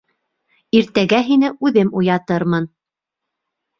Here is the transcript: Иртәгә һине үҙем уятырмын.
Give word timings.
Иртәгә 0.79 1.21
һине 1.29 1.53
үҙем 1.69 1.93
уятырмын. 2.01 2.67